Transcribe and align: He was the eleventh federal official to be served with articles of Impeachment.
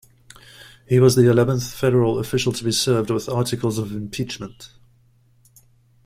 He 0.87 0.99
was 0.99 1.15
the 1.15 1.29
eleventh 1.29 1.71
federal 1.73 2.17
official 2.17 2.51
to 2.53 2.63
be 2.63 2.71
served 2.71 3.11
with 3.11 3.29
articles 3.29 3.77
of 3.77 3.91
Impeachment. 3.91 4.71